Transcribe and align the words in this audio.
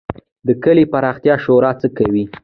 د 0.47 0.49
کلي 0.63 0.85
د 0.87 0.89
پراختیا 0.93 1.35
شورا 1.43 1.71
څه 1.81 1.87
کوي؟ 1.97 2.23